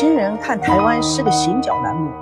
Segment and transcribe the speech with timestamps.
[0.00, 2.12] 新人看台湾是个行脚栏目。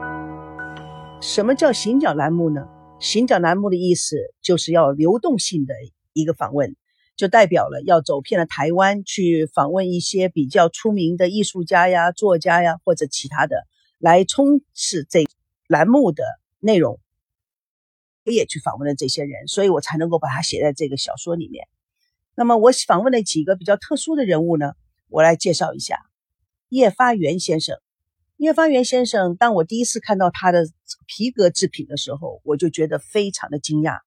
[1.21, 2.67] 什么叫行脚栏目呢？
[2.99, 5.75] 行脚栏目的意思就是要流动性的
[6.15, 6.75] 一个访问，
[7.17, 13.67] 就代表了要走遍了台湾去访问一些比较出名的艺术家呀、作家呀或者其他的，
[13.99, 15.27] 来充实这
[15.69, 16.25] 栏目的
[16.61, 16.99] 内容。
[18.25, 21.69] 我也去访问了这些人，所以我才能够把它写在这个小说里面。
[22.35, 24.73] 那么我访问了几个比较特殊的人物呢？
[25.11, 25.99] 我来介绍一下。
[26.77, 27.79] 叶发元先生，
[28.37, 30.67] 叶发元先生，当我第一次看到他的
[31.07, 34.01] 皮革制品的时候，我就觉得非常的惊讶。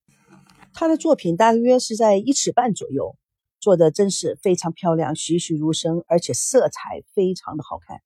[0.72, 3.16] 他的作品大约是在一尺半左右，
[3.60, 8.02] 做的真是非常漂亮，栩栩如生，而且色彩非常的好看。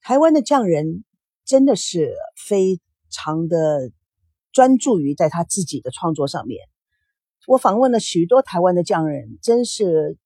[0.00, 1.04] 台湾的匠人
[1.44, 3.90] 真的是非常的
[4.50, 6.66] 专注于在他自己的创作上面。
[7.46, 10.16] 我访问了许多台湾的匠人，真是。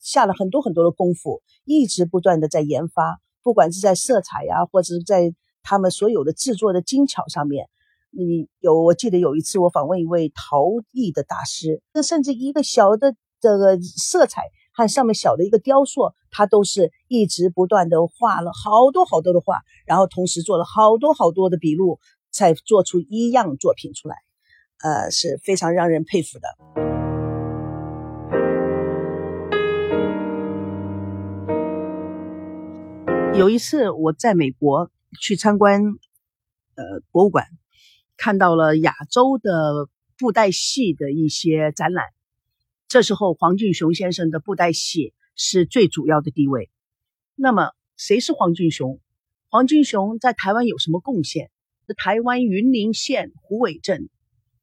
[0.00, 7.68] 下了很多很多的功夫，一直不断的在研发，不管是在色彩呀，或者是在他们所有的制作的精巧上面。
[8.10, 24.16] 你有，我记得有一次我访问一位陶艺的大师，那甚至一个小的这个色彩和上面小的一个雕塑，他都是一直不断的画了好多好多的画，然后同时做了好多好多的笔录，才做出一样作品出来，
[24.82, 26.87] 呃，是非常让人佩服的。
[33.38, 35.80] 有一次我在美国去参观，
[36.74, 37.46] 呃，博物馆，
[38.16, 42.06] 看到了亚洲的布袋戏的一些展览。
[42.88, 46.68] 这时候黄俊雄先生的布袋戏是最主要的地位。
[47.36, 48.98] 那么谁是黄俊雄？
[49.50, 51.48] 黄俊雄在台湾有什么贡献？
[51.86, 54.08] 是台湾云林县虎尾镇，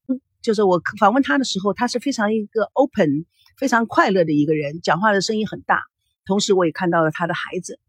[0.08, 3.26] 嗯就是我访问他的时候，他是非常一个 open、
[3.58, 5.82] 非常快乐的一个人，讲话的声音很大。
[6.26, 7.80] 同时我也看到了他的孩子。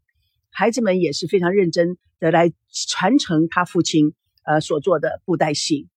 [0.51, 2.51] 孩子们也是非常认真的来
[2.87, 4.13] 传承他父亲
[4.43, 5.87] 呃所做的布袋戏。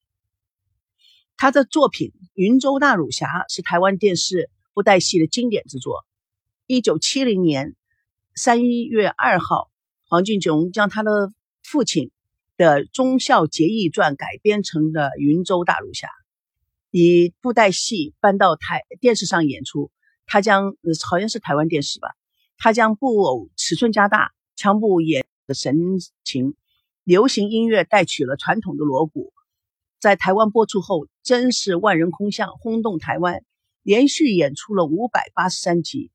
[1.36, 6.04] 他的作品《云州大儒侠》是台湾电视布袋戏的经典之作。
[6.66, 7.74] 一九七零年
[8.34, 9.70] 三月二号，
[10.04, 11.32] 黄俊雄将他的
[11.62, 12.10] 父亲
[12.56, 16.08] 的《忠孝节义传》改编成的《云州大儒侠》，
[16.90, 19.90] 以布袋戏搬到台电视上演出。
[20.26, 20.76] 他将
[21.08, 22.10] 好像是台湾电视吧，
[22.56, 24.32] 他将布偶尺寸加大。
[24.60, 25.74] 腔部演的神
[26.22, 26.54] 情，
[27.02, 29.32] 流行音乐带取了传统的锣鼓，
[29.98, 33.42] 在台湾播出后，真是万人空巷，轰动台湾，
[33.82, 36.10] 连续演出了五百八十三集，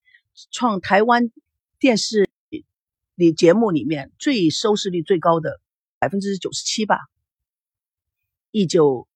[0.52, 1.32] 创台湾
[1.80, 2.30] 电视
[3.16, 5.60] 里节目里面最收视率最高的
[5.98, 7.00] 百分之九十七吧。
[8.52, 9.08] 一九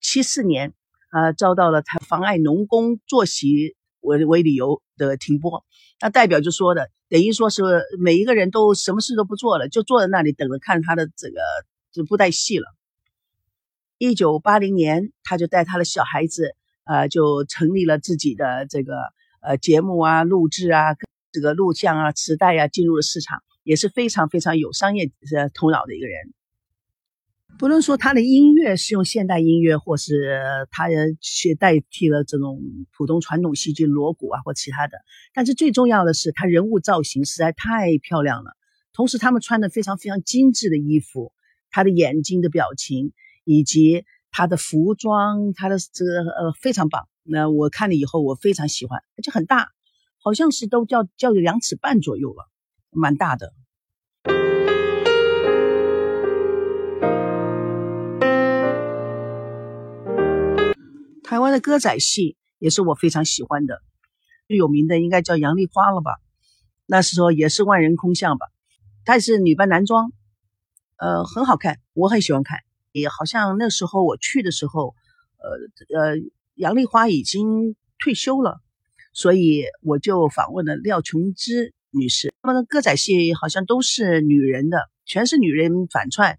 [0.00, 0.72] 七四年，
[1.10, 3.76] 啊，遭到了他妨碍农工作息
[4.08, 5.64] 为为理由的停播，
[6.00, 6.90] 那代表就说的。
[7.08, 7.62] 等于说是
[7.98, 11.40] 每一个人都什么事都不做了，就坐在那里等着看他的这个
[11.92, 12.66] 这布袋戏了。
[13.96, 16.54] 一九八零年，他就带他的小孩子，
[16.84, 18.94] 呃，就成立了自己的这个
[19.40, 20.96] 呃节目啊、录制啊、
[21.32, 26.34] 这个录像啊、磁带啊，进入了市场，也是非常非常有商业呃头脑的一个人。
[27.58, 30.86] 不论说他的音乐是用现代音乐，或是他
[31.20, 32.60] 去代替了这种
[32.96, 34.96] 普通传统戏剧锣鼓啊或其他的，
[35.34, 38.52] 但是最重要的是他人物造型实在太漂亮了。
[38.92, 41.32] 同时他们穿的非常非常精致的衣服，
[41.68, 43.12] 他的眼睛的表情
[43.44, 47.08] 以及他的服装，他的这个呃非常棒。
[47.24, 49.68] 那我看了以后我非常喜欢，而且很大，
[50.22, 52.48] 好像是都叫叫有两尺半左右了，
[52.92, 53.52] 蛮大的。
[61.28, 63.82] 台湾的歌仔戏也是我非常喜欢的，
[64.46, 66.12] 最有名的应该叫杨丽花了吧？
[66.86, 68.46] 那时候也是万人空巷吧？
[69.04, 70.10] 她是女扮男装，
[70.96, 72.60] 呃，很好看，我很喜欢看。
[72.92, 74.94] 也好像那时候我去的时候，
[75.36, 76.16] 呃呃，
[76.54, 78.62] 杨丽花已经退休了，
[79.12, 82.32] 所以我就访问了廖琼枝女士。
[82.42, 86.38] 那么歌仔戏好像都是女人的，全是女人反串。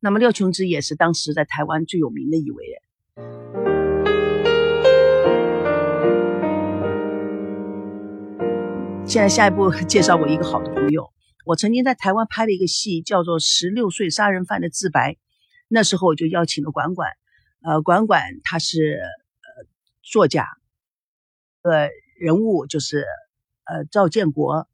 [0.00, 3.65] 那么廖琼枝也是当时在台湾最有名的一位人。
[9.08, 11.12] 现在下一步介绍我一个好的朋友。
[11.44, 15.12] 我曾经在台湾拍了一个戏，叫做《十六岁杀人犯的自白》。
[15.68, 17.12] 那时候我就邀请了管管，
[17.62, 19.66] 呃，管管他是呃
[20.02, 20.48] 作家，
[21.62, 21.88] 呃
[22.18, 23.04] 人物就是
[23.66, 24.66] 呃赵建国，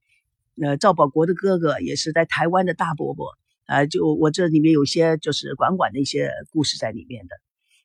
[0.62, 3.36] 呃赵保国的哥哥，也是在台湾的大伯伯。
[3.66, 7.36] 呃，就我这里面有些就是管管的一些故事在里面的。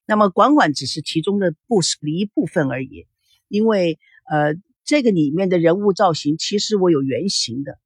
[0.05, 3.05] 那么管管只是其中的故事的一部分而已，
[3.49, 3.99] 因为
[4.31, 4.55] 呃。
[4.87, 7.77] 这个里面的人物造型，其实我有原型的，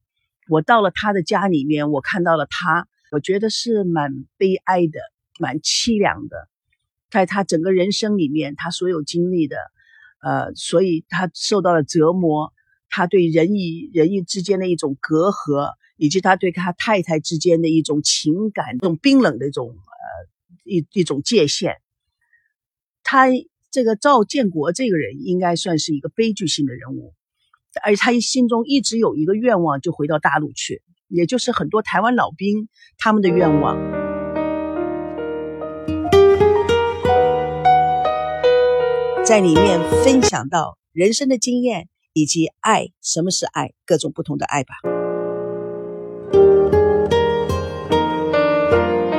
[0.48, 5.00] 我到了他的家里面，我看到了他，我觉得是蛮悲哀的，
[5.40, 6.48] 蛮凄凉的。
[7.10, 9.56] 在他整个人生里面，他所有经历的，
[10.22, 12.52] 呃，所以他受到了折磨，
[12.88, 21.78] 他对人与人与之间的一种隔阂，以及他对他太太之间的一种情感，这种冰冷的一种呃一一种界限。
[23.02, 23.26] 他
[23.72, 27.14] 这个赵建国这个人，应该算是一个悲剧性的人物。
[27.82, 33.78] 而且他心中一直有一个愿望，就回到大陆去，也就是很多台湾老兵他们的愿望。
[39.24, 44.74] 在里面分享到人生的经验以及爱，什么是爱，各种不同的爱吧。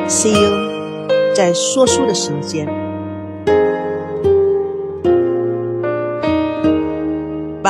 [0.08, 2.83] See you，在说书的时间。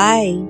[0.04, 0.43] Pai